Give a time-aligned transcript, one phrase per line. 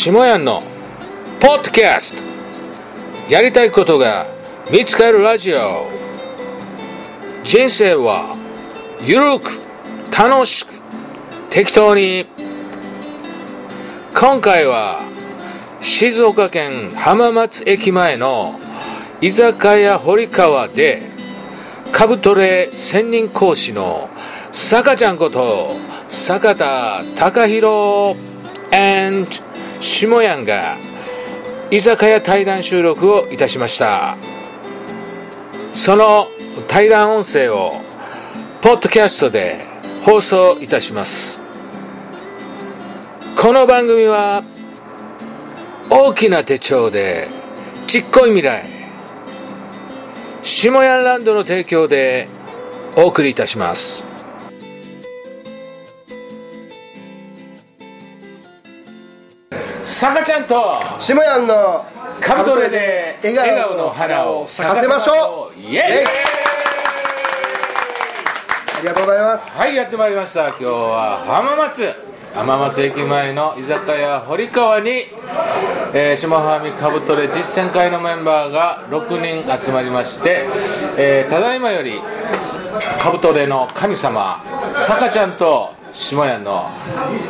[0.00, 0.62] 下屋の
[1.40, 2.22] ポッドキャスト。
[3.32, 4.26] やりたいことが
[4.70, 5.88] 見つかるラジオ。
[7.42, 8.36] 人生は
[9.02, 9.50] ゆるく
[10.16, 10.72] 楽しく
[11.50, 12.26] 適当に。
[14.14, 15.00] 今回は
[15.80, 18.54] 静岡県浜松駅前の
[19.20, 21.02] 居酒屋堀川で
[21.90, 24.08] カブトレ専任講師の
[24.52, 25.74] 坂ちゃんこと
[26.06, 28.16] 坂田隆弘
[28.70, 29.47] and
[29.80, 30.76] 下やんが
[31.70, 34.16] 居酒屋対談収録をいたしました。
[35.74, 36.26] その
[36.66, 37.72] 対談音声を
[38.60, 39.64] ポッドキャストで
[40.02, 41.40] 放送いたします。
[43.36, 44.42] この番組は
[45.90, 47.28] 大きな手帳で
[47.86, 48.64] ちっこい未来
[50.42, 52.28] 下屋ランドの提供で
[52.96, 54.07] お送りいたします。
[59.98, 60.54] さかちゃんと
[61.00, 61.84] 下屋の
[62.20, 65.60] カブトレで笑笑顔顔のの花を咲かせましょう。
[65.60, 65.82] イエイ。
[65.82, 65.84] あ
[68.80, 69.58] りがとうございます。
[69.58, 70.46] はいやってまいりました。
[70.46, 71.92] 今日は浜松。
[72.32, 75.06] 浜松駅前の居酒屋堀川に、
[75.92, 80.46] えー、下浜みかぶとれ実践会のメンバーが6人集まりまして、
[80.96, 81.98] えーただいまより
[83.02, 84.40] かぶとれの神様
[84.74, 86.70] さかちゃんと下屋の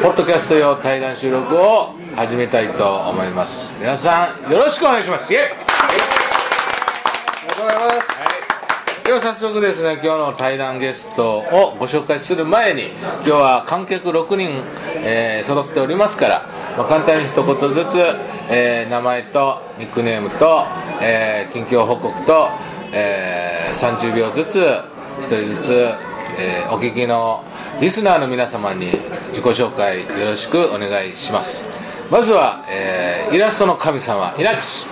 [0.03, 3.79] ポッドキャスト用対談収録を始めたいと思います。
[3.79, 5.33] 皆さんよろしくお願いします。
[5.33, 5.43] イエイ。
[5.43, 5.55] あり
[7.49, 9.05] がとうございます。
[9.05, 14.51] では早速ですね今日の対談ゲストをご紹介する前に今日は観客6人、
[15.05, 17.99] えー揃っておりますから、まあ、簡単に一言ずつ、
[18.51, 20.65] えー名前とニックネームと、
[21.01, 22.49] えー近況報告と、
[22.93, 25.73] えー30秒ずつ1人ずつ、
[26.37, 27.45] えーお聞きの
[27.81, 28.87] リスナーの皆様に
[29.29, 31.78] 自己紹介よろしくお願いします
[32.11, 34.87] まずは、えーイラストの神様稲地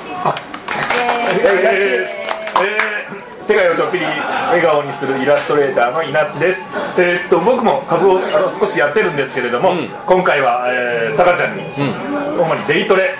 [2.63, 6.65] えー世界をちょっぴり笑顔にするイラストレーターの稲地です、
[7.01, 9.73] えーっと僕も株をあの少しやってるんですけれども、
[10.05, 13.15] 今回は、えー、さかちゃんに、主にデイトレ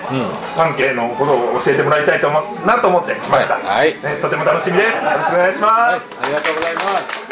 [0.55, 7.26] 関係のことを教えてもらいたいと思うなと思って来ました、はいねとても楽しみですよろしくお願いします、ありがとうございます。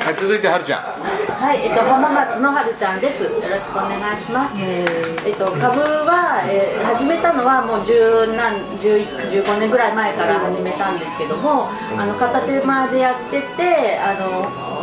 [0.00, 0.82] はい、続いてはるちゃん。
[0.82, 3.24] はい、えっと、浜松のはるちゃんです。
[3.24, 4.54] よろしくお願いします。
[4.56, 7.94] えっと、株は、えー始めたのはもう十
[8.34, 11.68] 何、十15年ぐらい前から始めたんですけども。
[11.96, 14.80] あの片手間でやってて、あの。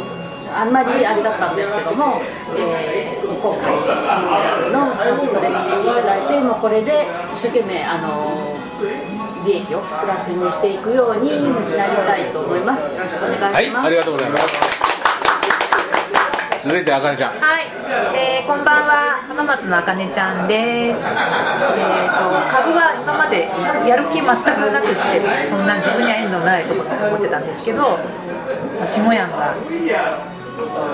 [0.49, 2.21] あんまりあれだったんですけども、
[2.55, 8.57] えー今回新聞の株トレに入れていただいて、もうこれで一生懸命あの
[9.45, 11.29] 利益をプラスにしていくように
[11.77, 12.91] なりたいと思います。
[12.95, 13.87] よろしくお願はいい、します。
[13.87, 14.76] ありがとうございます。
[16.67, 17.39] 続いてあかねちゃん。
[17.39, 17.63] はい、
[18.13, 20.99] えーこんばんは浜松のあかねちゃんです。
[20.99, 23.47] えー、と株は今まで
[23.87, 24.35] やる気全くな
[24.81, 29.55] くってそんな自分には縁のないところと思ってたんですけど、まあ下屋が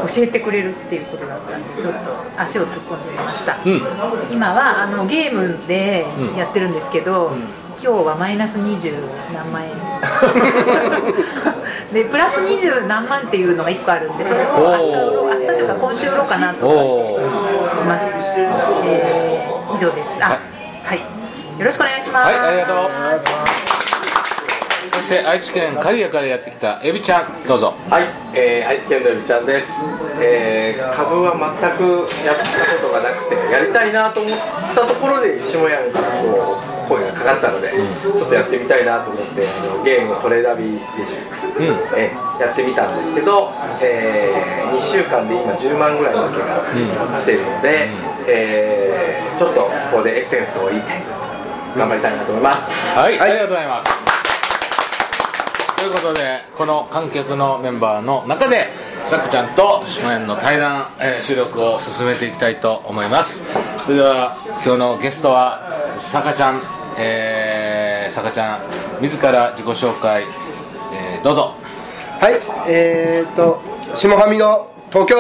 [0.06, 3.58] 教えてくれるっていうことだったんでちょっと足を突っ込んでみました。
[4.30, 6.06] 今はあのゲームで
[6.38, 7.32] やってるんですけど、
[7.82, 9.02] 今日はマイナス20
[9.34, 9.72] 何万円。
[11.94, 17.20] でプラス20何万っていうのが1個あるんでそれを明日日というか今週売ろうかなと思。
[17.20, 17.22] い
[17.86, 18.16] ます、
[18.86, 20.24] えー以上です。
[20.24, 20.38] あ
[20.84, 21.00] はい。
[21.60, 22.32] よろしくお願いします。
[22.32, 22.90] はい、ありがとう。
[24.94, 27.74] そして愛知県刈谷からやってきたエビちゃん、どうぞ。
[27.90, 29.82] はい、えー、愛知県のゆびちゃんです、
[30.22, 31.42] えー、株は全
[31.76, 32.46] くやった
[32.78, 34.38] ことがなくてやりたいなと思っ
[34.76, 40.86] たところで下屋からこう声がかかったので、ちょっとやってみたいなと思ってあのゲームのトレーダービーでし
[41.42, 41.43] た、
[41.96, 44.34] えーやってみたんですけど、え
[44.72, 47.90] 2週間で今10万ぐらいの負けが来てるので、
[48.28, 50.92] えーちょっとここでエッセンスを言いて
[51.76, 54.04] 頑張りたいなと思います、はい、ありがとうございます。
[55.78, 58.70] ということで、この観客のメンバーの中で、
[59.06, 63.44] さくちゃんと下園の対談、えー収録を進めていきたいと思います。
[63.84, 65.60] それでは、今日のゲストは、
[65.98, 66.62] さかちゃん、
[66.98, 68.60] えー、さかちゃん、
[69.02, 70.43] 自ら自己紹介、えー
[71.24, 71.56] どうぞ。
[72.20, 72.34] はい
[72.70, 73.62] えー、っと
[73.96, 75.16] 下はみの東京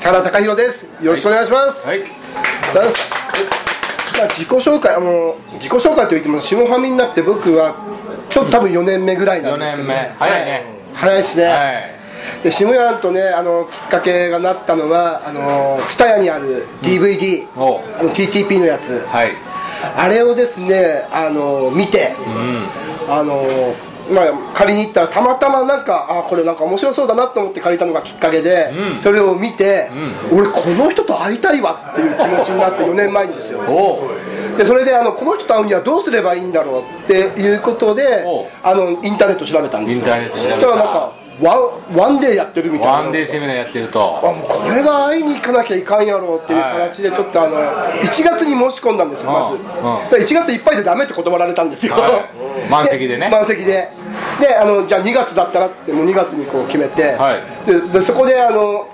[0.00, 2.04] 佐田隆弘ですよろしくお願いします、はい。
[2.74, 2.98] ダンス
[4.16, 7.76] まあ自己紹介あの自己紹介といっても下はみになって僕は
[8.30, 9.94] ちょっと多分4年目ぐらいなん4ですけど年目。
[10.18, 10.64] 早いね。
[10.94, 12.44] 早いですね、はい。
[12.44, 19.32] で下屋とねあのきっかけがなったのはあの蔦屋にある DVD、おうあの TTP のやつ、はい。
[19.98, 22.14] あれをですねあの見て、
[23.06, 23.44] あの
[24.10, 29.90] まあ、借りに行ったらたまたまなんかあこれなんか面白そうだなと思って借りたのがきっかけで、それを見て、
[30.32, 33.60] 俺この人と会いたいわっていう気持ちになって4年前にですよ。
[34.58, 38.24] でそれであのこの人と会うにはどうすればいいんだろうっていうことで
[38.62, 39.98] あのインターネット調べたんですよ。
[39.98, 40.66] インターネット調べた。
[40.68, 41.58] らなんかワ
[41.92, 42.92] ンワンデーやってるみたいな。
[42.92, 44.20] ワンデーセミナーやってると。
[44.22, 49.56] あもうこれは会いに行かなきゃいかんやろうっていう形でちょっとあの1月に申し込んだんですよまず。
[49.56, 49.60] うん。
[49.60, 53.28] うんだから1月いっぱいでダメって断られたんですよ、はい満席でね。
[53.32, 53.88] 満席で。
[54.40, 57.66] であのじゃあ2月だったらってもう2月にこう決めて、はい。
[57.66, 58.86] ででそこであの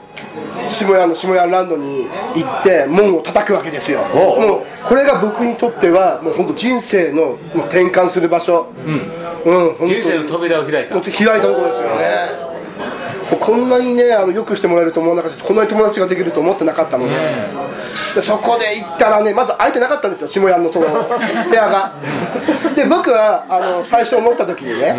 [0.68, 4.00] 下屋の下屋ランドに行って門を叩くわけですよ。
[4.14, 8.68] もうこれが僕にとってはもう本当人生の転換する場所。
[8.86, 9.00] うん、
[9.44, 10.94] うん、人生の扉を開いた。
[10.94, 12.48] もっと開いたところですよね。
[13.36, 17.14] こんなにねあのよくしてもらえると思わなかったしこんなに友達ができると思ってなかったので,、
[18.14, 21.94] でそこで行ったらねまず空いてなかったんですよ下屋のその部屋が。
[22.74, 24.94] で僕はあの最初思った時にね、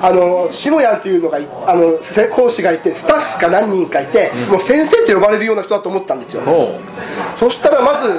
[0.00, 6.42] あの下屋っていうのがいあのせ講師がいてスタッフが何人かいて、もう先生って呼ばれるような人だと思ったんですよ。
[7.38, 8.18] そしたらまず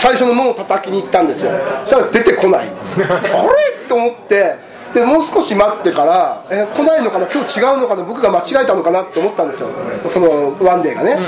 [0.00, 1.50] 最初の門を叩きに行ったんですよ。
[1.84, 2.68] そしたら出てこない。
[2.70, 2.72] あ
[3.02, 3.88] れ？
[3.88, 7.26] と思ってでもう少し待ってから、え来ないのかな？
[7.26, 8.04] 今日違うのかな？
[8.04, 9.68] 僕が間違えたのかなって思ったんですよ。
[10.08, 11.18] そのワンデーがね、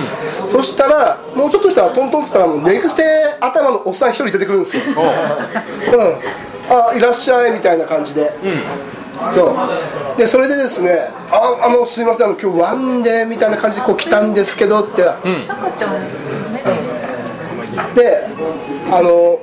[0.50, 3.04] そしたらもうちょっとしたらトントンってしたらもう寝癖
[3.40, 4.82] 頭のおっさん一人出てくるんですよ。
[4.98, 5.04] おう。
[5.06, 8.32] うん、あいらっしゃいみたいな感じで、
[9.34, 10.18] そう。
[10.18, 15.18] でそれでですねああのすいませんあの今日ワンデーみたいな感じでこう来たんですけどって、さ
[15.54, 15.94] かちゃん
[17.94, 18.26] で
[18.90, 19.38] あの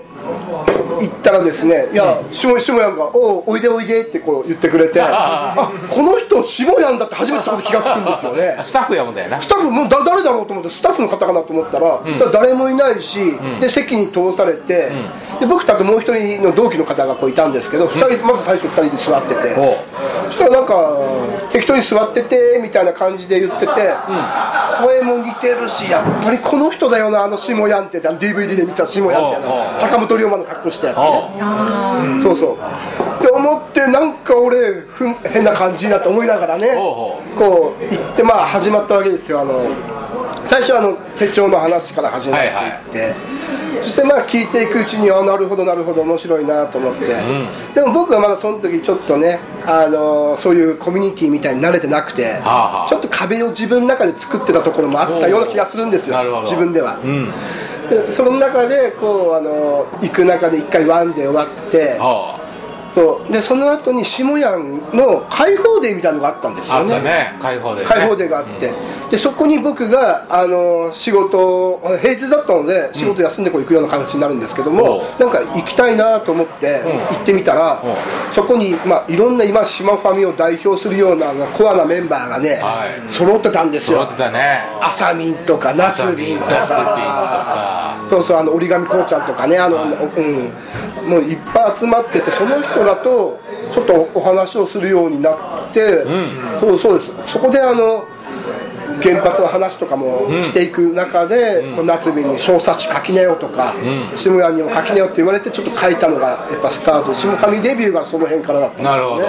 [1.02, 8.58] 行ったらですね「いや下下やんがおうおいでおいで」ってこう言ってくれてあこの人下やんだって初めてそこで気がつくんですよね。
[8.64, 9.42] スタッフやもんだよな。
[9.42, 12.00] スタッフもうだ誰だろうと思ってスタッフの方かなと思ったら,、
[12.32, 13.20] 誰もいないし、
[13.60, 14.92] で席に通されて、
[15.40, 19.56] で僕とあともう一人の同期の方がこういたんですけど、二人まず最初2人で座ってて、
[20.26, 20.90] そしたらなんか
[21.52, 23.72] 適当に座っててみたいな感じで言ってて、
[24.82, 29.74] 声も似てるしやっぱりこの人だよなあの下やんって DVD で見た下やんってあおうおう。
[29.74, 30.98] の坂本龍馬の格好したやつ
[32.24, 32.58] そうそう。
[33.20, 39.42] って思ってなんか俺ふん変な感じだと思いながらねほこう行ってまあ始まったわけですよ。
[39.42, 39.66] あの
[40.46, 42.42] 最初はあの手帳の話から始まっ
[42.92, 43.16] ていって、
[43.84, 47.06] そしてまあ聞いていくうちにあなるほどなるほど面白いなと思って、
[47.76, 49.38] でも僕はまだその時ちょっとね
[49.68, 52.90] あのそういうコミュニティみたいに慣れてなくて、あはあ。
[52.90, 56.18] ちょっと壁を自分の中で作ってたところもあったような気がするんですよ。
[56.46, 57.28] 自分では、うん
[57.90, 61.98] でその中でこうあの行く中で一回ワンで終わって
[62.92, 63.32] そう。
[63.32, 64.58] でその後に下屋
[64.94, 66.96] の開放デーみたいなのがあったんですよね。
[66.96, 67.38] あったね。
[67.40, 67.88] 開放でね。
[67.88, 68.74] 開放デーがあって、
[69.10, 75.04] でそこに僕があの仕事平日だったので仕事休んでこう行くような形になるんですけども、おう。
[75.20, 77.96] なんか行きたいなと思って行ってみたら、おう。
[78.34, 83.12] そこに、まあ、いろんな今島ファミを代表するようなコアなメンバーがね、はい。
[83.12, 84.00] 揃ってたんですよ。
[84.00, 84.62] 揃ってたね。
[84.82, 86.68] あさみんとかなすびんとか。
[86.68, 87.80] か。
[88.10, 93.40] そうそうあの折り紙こうちゃんとかねあの、うん、もういっぱい集まっててその人らと
[93.72, 95.38] ちょっとお話をするようになっ
[95.74, 96.04] て、
[96.60, 97.12] そうそうです。
[97.28, 98.08] そこであの
[99.02, 103.74] 原発の話とかもしていく中で、こう夏日に小冊子書きなよとか、
[104.16, 109.26] 下屋にも書きなよって言われてちょっと書いたのがやっぱスタート下上デビューがその辺からだったんですなるほど。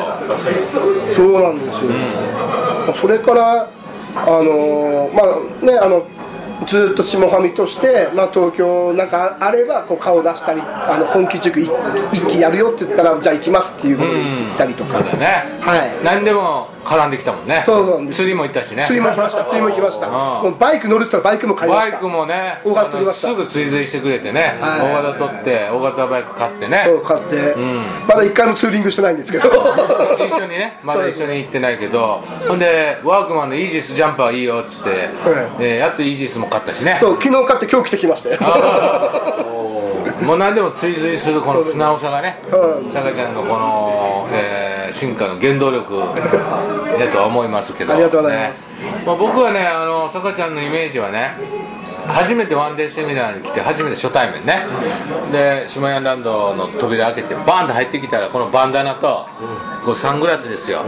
[1.16, 3.68] そうなんですよ、それから
[4.16, 6.06] あのーまあねあの
[6.70, 11.68] ずっと下ファミとして、まあ、東京なんかあればこう顔出したりあの本気塾一
[12.12, 15.26] 一期やるよって言ったらじゃあ行きますっていうことで言ったりとか、そうだよね。
[15.60, 16.04] はい。
[16.04, 17.62] 何でも絡んできたもんね。
[17.64, 18.16] そうなんです。
[18.18, 18.84] 釣りも行ったしね。
[18.86, 19.44] 釣りも行きました。
[19.50, 20.06] 釣りも行きました。
[20.06, 20.12] うん。
[20.12, 21.90] もうバイク乗るって言ったらバイクも買いました。
[21.92, 23.28] バイクもね大型取りました。
[23.28, 24.58] すぐ追随してくれてね。
[24.60, 24.80] はい。
[24.80, 26.82] 大型取って大型バイク買ってね。
[26.86, 27.56] そう買って、
[28.06, 29.48] まだ一回もツーリングしてないんですけど。
[30.26, 30.78] 一緒にね。
[30.82, 32.22] まだ一緒に行ってないけど。
[32.46, 35.10] ほんでワークマンのイージスジャンパーいいよっつって、
[35.58, 36.98] でやっとイージスも買ったしね。
[37.00, 38.38] 昨日買って今日着てきましたよ
[40.22, 42.90] もう何でも追随するこの素直さがねうん。
[42.90, 45.94] さかちゃんのこの、えー進化の原動力
[46.98, 47.94] だとは思いますけど。
[47.94, 48.58] ありがとうございます。
[48.60, 49.02] ね。
[49.06, 51.36] まあ、僕はねあのさかちゃんのイメージはね
[52.06, 54.66] 初めてワンデーセミナーに来て初めて初対面ね。
[55.32, 59.26] で島屋ランドの扉開けてバーンと入ってきたらこのバンダナと
[59.84, 60.80] こうサングラスですよ。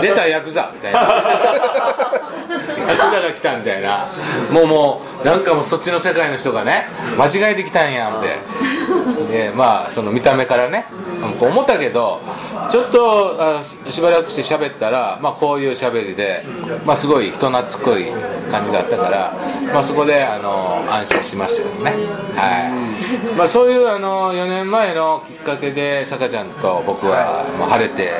[0.00, 1.00] 出たヤクザみたいな
[2.92, 4.10] ヤクザが来たみたいな。
[4.50, 8.38] もうもうなんかもうそっちの世界の人がね間違えてきたんやんって
[9.32, 10.86] でまあその見た目からね。
[11.38, 12.20] こう思ったけど
[12.70, 16.44] ちょっとあししばらくして喋ったら、まあ、こういう喋りで、
[16.84, 18.10] まあ、すごい人懐っこい
[18.52, 19.34] 感じだったから、
[19.72, 21.90] まあ、そこであの安心しましたよね。
[22.36, 22.68] は
[23.34, 23.36] い。
[23.36, 28.10] まあ、そういうあの4年前のきっかけでさかちゃんと僕はもう晴れて、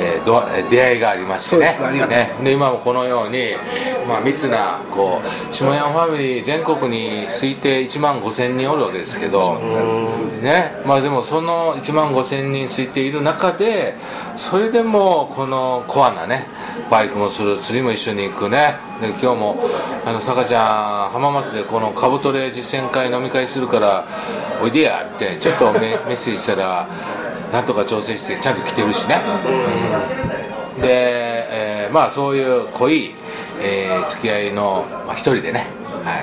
[0.00, 1.78] えーど出会いがありましてね。
[2.08, 2.30] ね。
[2.42, 3.54] で今もこのように、
[4.08, 9.58] まあ、密なこう下山ファミリー全国に推定1万5000人おるわけですけど、
[10.42, 10.72] ね。
[10.86, 13.94] まあ、でもその1万5000人推定いる中で
[14.36, 16.46] それでもこのコアなね
[16.90, 18.76] バイクもする釣りも一緒に行くね。
[19.00, 19.59] で今日も
[20.04, 24.04] あの坂ちゃん浜松でこのカブトレ実践会飲み会するから
[24.62, 26.86] おいでやってちょっとメ メッセージしたら
[27.52, 29.20] なんとか調整してちゃんと来てるしね、
[30.76, 30.82] うん。
[30.82, 33.14] で、えーまあそういう濃い、
[33.60, 35.66] えー付き合いの、まあ、一人でね、
[36.04, 36.20] は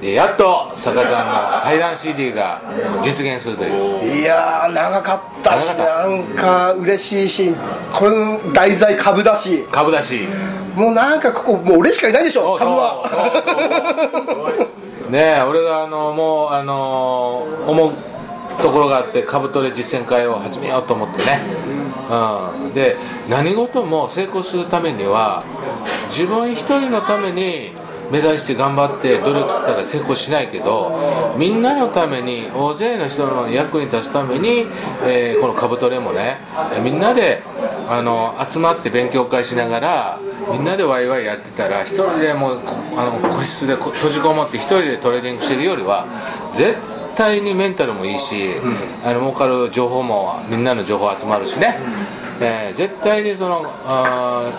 [0.00, 2.62] い、でやっと坂ちゃんの対談 CD が
[3.02, 4.20] 実現するという。
[4.20, 7.56] いやー長かったしなんか嬉しいし
[7.92, 9.66] これ題材株だし。
[9.70, 10.28] 株だし
[10.80, 13.04] もうなんかここもう俺しかいないでしょ株は。
[15.10, 17.92] ねえ俺があのもうあの思う
[18.62, 21.40] ところがあって株トレ実践会を始めようと思ってね、
[22.64, 22.96] うん、で
[23.28, 25.42] 何事も成功するためには
[26.08, 27.72] 自分一人のために
[28.10, 30.96] 目指して頑張って努力したら成功しないけど
[31.36, 34.66] みんなのために大勢の人の役に立つために、
[35.04, 36.36] えーこの株トレもね
[36.84, 37.42] みんなで
[37.88, 40.20] あの集まって勉強会しながら
[40.52, 42.60] みんなでワイワイやってたら一人でもう
[42.96, 46.06] あの個室でこ閉じこもって一人でトレーニングしてるよりは
[46.54, 46.76] 絶
[47.16, 48.54] 対にメンタルもいいし、
[49.04, 51.78] あの儲かる情報もみんなの情報集まるしね、
[52.40, 54.50] えー絶対にそのあ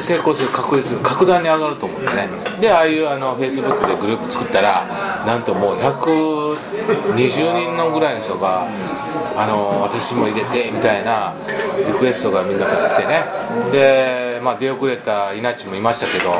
[0.00, 2.28] 成功する確率が格段に上がると思ってね。
[2.60, 4.86] でああいうあのフェイスブックでグループ作ったら
[5.26, 6.56] なんともう120
[7.52, 8.66] 人のぐらいの人が
[9.36, 11.34] あの私も入れてみたいな
[11.86, 13.24] リクエストがみんなから来てね。
[13.72, 16.34] で、まあ、出遅れた稲地もいましたけど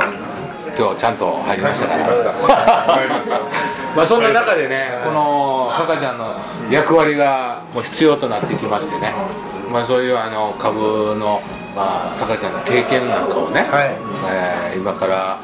[0.77, 2.07] 今日ちゃんと入りましたから。
[3.95, 6.35] まあそんな中でねこのさかちゃんの
[6.71, 9.13] 役割がもう必要となってきましてね。
[9.71, 11.43] まあそういうあの株の
[11.77, 13.91] まあさかちゃんの経験なんかをね、はい。
[14.31, 15.39] えー今から、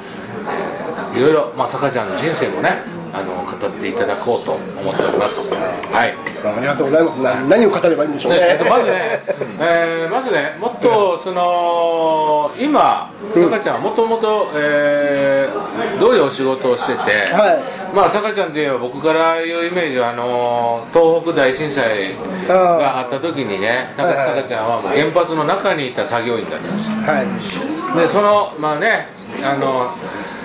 [1.13, 5.51] えーいろいろまあさかちゃんの人生もねあの語っていただこうと思っております。
[5.53, 6.15] はい。
[6.45, 7.21] ありがとうございます。
[7.21, 8.39] な何を語ればいいんでしょうね。
[8.39, 9.23] ねえっとまずね、
[9.61, 17.95] えーまずね、もっとその今、さかちゃんはもともとえーどういうお仕事をしてて、はい。
[17.95, 22.15] まあ、さかちゃんといえば僕からいうイメージはあの東北大震災
[22.47, 26.97] があった時にね、高木さかちゃんはもう原発の中にいた作業員だったんですよ。
[27.03, 27.99] はい。
[27.99, 29.09] でそのまあね
[29.43, 29.91] あの、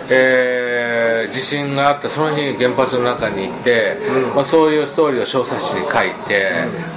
[0.09, 0.73] えー
[1.31, 3.95] 地震があったその日原発の中に行って、
[4.35, 6.51] まあ、そういうストーリーを小冊子に書いて、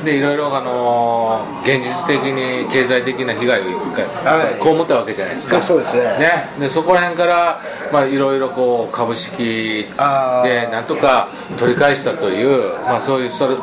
[0.04, 4.62] でいろいろあの現実的に経済的な被害を一回はい。
[4.62, 5.62] 被ったわけじゃないですか。
[5.62, 6.48] そうですね。
[6.58, 7.60] でそこら辺から、
[7.92, 13.60] まあ、いろいろこう株式でなんとか取り返したという、まあ、そういうそれ、ね、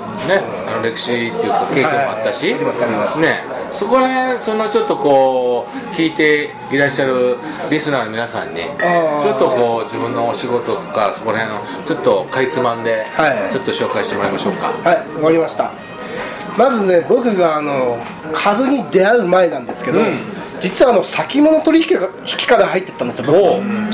[0.67, 2.55] あの歴史っていうか経験もあったし、はい。
[2.55, 3.19] ありますあります。
[3.19, 3.43] ね、
[3.73, 7.37] そこら辺そのちょっとこう聞いていらっしゃる
[7.69, 8.65] リスナーの皆さんにちょ
[9.35, 13.51] っとこう自分のお仕事とかそこら辺のちょっとかいつまんで、はい。
[13.51, 14.67] ちょっと紹介してもらいましょうか。
[14.67, 15.71] はい、わかりました。
[16.57, 17.97] まずね、僕があの
[18.31, 20.32] 株に出会う前なんですけど、うん
[20.63, 23.25] 実はあの先物取引が引きから入ってったんですよ。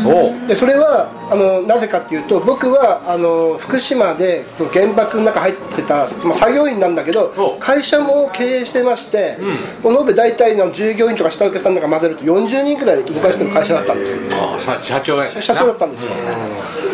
[0.04, 0.48] 僕。
[0.48, 9.38] でそれはあのなぜかっていうと僕はあの福島で原爆の中入ってた、まあ、作業員なんだけどお会社も経営してまして、
[9.84, 14.20] もう延べ大体の従業員とか下請けさんなんか混ぜると40人ぐらい動かしてる会社だったんですよ。
[14.32, 15.42] あさ社長や。
[15.42, 16.10] 社長だったんですよ、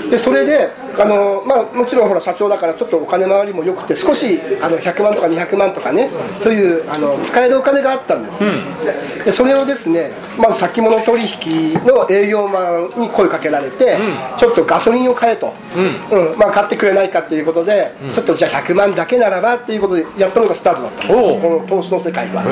[0.10, 0.70] でそれで
[1.00, 6.10] あの、まあ、もちろんほら社長だからちょっとお金回りも良くて少しあの100万とか200万とかね
[6.44, 8.44] そういうあの使えるお金があったんです、
[9.26, 13.98] でそれをですねまず先物取引の営業マンに声かけられて、
[14.38, 16.38] ちょっとガソリンを買えと、うん。
[16.38, 21.16] まあ、買ってくれないかっていうことで、ちょっとじゃあ100万だけならばっていうことでやったのがスタートだったこ
[21.62, 22.44] の投資の世界は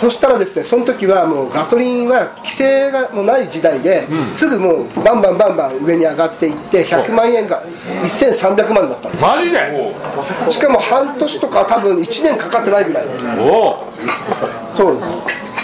[0.00, 9.58] そしたらですねその時はもうガソリンは規制がもうない時代で、すぐもうバンバンバンバン上に上がっていって100万円が1300万だったんでマジで？
[10.50, 13.26] すしかも半年とか多分1年かかってないぐらいです。
[13.40, 15.04] おおそうです。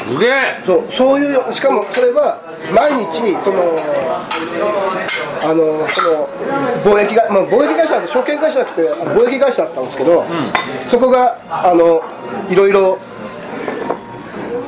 [0.07, 0.63] すげえ。
[0.67, 2.39] そうそういうしかもそれは
[2.75, 3.81] 毎日その
[5.43, 8.83] あのその貿易が、まあ、貿易会社なんて証券会社じゃなくて
[9.19, 10.25] 貿易会社だったんですけど、
[10.91, 12.03] そこがあの
[12.51, 12.99] いろいろ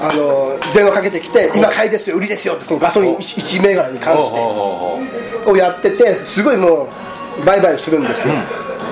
[0.00, 6.88] あの電話かけてきて今買いですよ売りですよってそのガソリン 1, 銘柄に関してをやっててすごいも
[7.42, 8.34] う売買をするんですよ、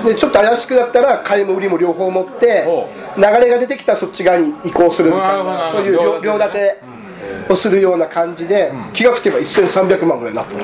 [0.05, 6.79] でちょっと怪しくなったら買いも売りも両方持ってほ流れが出てきたらそっち側に移行するみたいなそういう両両立て
[7.49, 10.63] をするような感じで、気がつけば1300万ぐらいになってる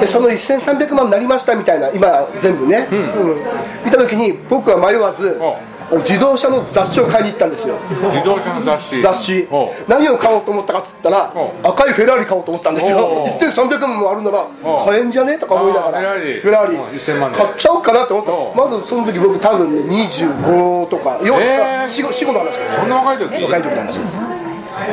[0.00, 3.84] でその1300万になりましたみたいな今全部ね、うん。
[3.84, 5.40] 見た時に僕は迷わず
[5.98, 7.76] 自動車の雑誌を買いに行ったんですよ。
[8.12, 9.02] 自動車の雑誌。
[9.02, 9.48] 雑誌。
[9.88, 11.32] 何を買おうと思ったかっつったら
[11.62, 12.98] 赤いフェラーリ買おうと思ったんですよ。
[12.98, 13.26] おう。
[13.26, 14.46] 1300万もあるなら
[14.84, 15.98] 買えんじゃねとか思いながら。
[15.98, 16.40] あフェラーリ。
[16.40, 16.76] フェラーリ。
[16.76, 18.22] うん1000万で買っちゃおうかなと思
[18.52, 18.62] った。
[18.62, 21.86] まずその時僕多分ね25とかえー。
[21.86, 23.42] 45の話ですそんな若い時？
[23.44, 24.18] 若い時の話です。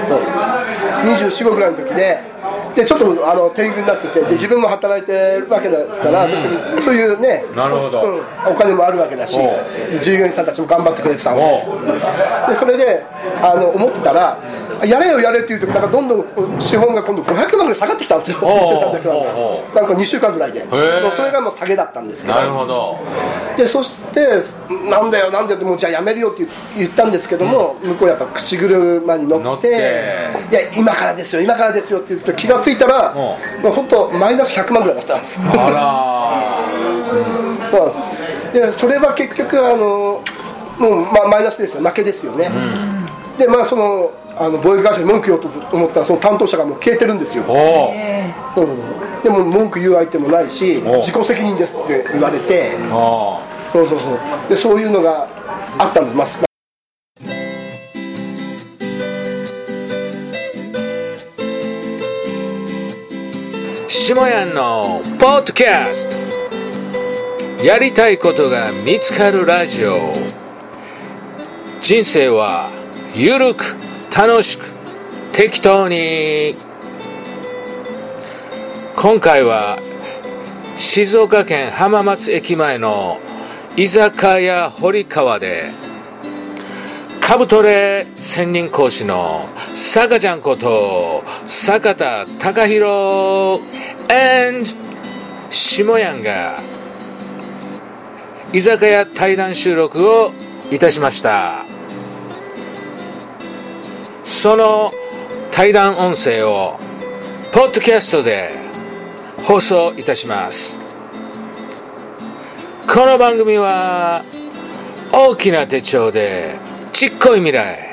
[0.08, 0.20] そう。
[1.02, 2.20] 24、5ぐらいの時で
[2.76, 8.02] でちょっとあの天狗になっててで自分も働いてるわけですから、別にそういうねなるほど。
[8.02, 12.56] うん、お金もあるわけだしお従業員さんたちも頑張ってくれてたので。
[12.56, 13.04] それで
[13.42, 14.38] あの思ってたら
[14.86, 18.38] やれよやれっていう時なんかどんどん資本が今度500万ぐらい下がってきたんですよ。
[18.42, 18.98] おう。
[18.98, 19.26] 1300おう。
[19.26, 20.68] 万おなんか2週間ぐらいで。
[20.70, 20.76] そ
[21.24, 22.34] れがもう下げだったんですけど。
[22.34, 23.00] なるほど
[23.58, 24.44] でそして
[24.90, 26.46] なんだよなんだよってもうじゃあやめるよって
[26.78, 29.68] 言ったんですけども、向こうやっぱ口車に乗って乗って。
[29.70, 33.16] いや今からですよ今からですよって言って気がついたらん。
[33.16, 35.40] もう本当マイナス100万ぐらいだったんです。
[35.44, 36.66] あ
[37.72, 40.22] そうなんでそれは結局あの
[40.78, 42.50] もう、まあ、マイナスですよ負けですよね、
[43.38, 47.44] でまあそのあの貿易会社に文句言おうと思ったらその担当者がもう消えてるんですよ。
[47.44, 49.24] そうそうそう。
[49.24, 52.78] でも文句言う相手もないしお自己責任ですって言われて。
[52.90, 53.40] あ
[53.72, 54.20] そうそうそう。
[54.50, 55.28] でそういうのが
[55.78, 56.18] あったんです。
[56.18, 56.40] ます
[63.88, 66.08] 下屋のポッドキャス
[67.60, 67.66] ト。
[67.66, 69.98] やりたいことが見つかるラジオ。
[71.82, 72.70] 人生は
[73.16, 73.76] ゆるく
[74.16, 74.70] 楽しく
[75.32, 76.56] 適当に。
[78.96, 79.80] 今回は
[80.78, 83.20] 静岡県浜松駅前の
[83.78, 85.64] 居酒屋堀川で
[87.22, 93.62] カブトレ専任講師の坂ちゃんこと坂田隆弘
[95.50, 96.60] 下やんが
[98.54, 100.34] 居酒屋対談収録を
[100.70, 101.71] いたしました。
[104.24, 104.92] その
[105.52, 106.78] 対談音声を
[107.54, 108.52] ポッドキャストで
[109.46, 110.78] 放送いたします
[112.88, 114.24] この番組は
[115.12, 116.56] 大きな手帳で
[116.94, 117.92] ちっこい未来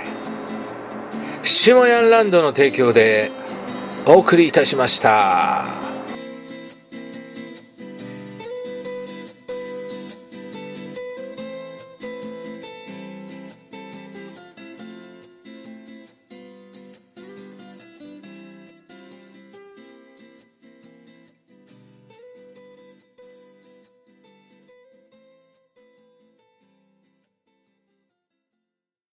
[1.43, 3.31] 下ヤンランドの提供で
[4.07, 5.88] お送りいたしました。